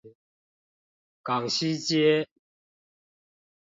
[1.21, 2.27] 港西街